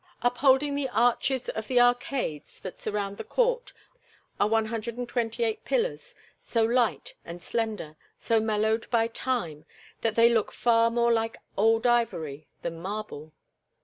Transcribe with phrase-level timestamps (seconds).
[0.23, 3.71] Upholding the arches of the arcades that surround the court
[4.39, 9.67] are 128 pillars so light and slender, so mellowed by time,
[10.01, 13.31] that they look far more like old ivory than marble.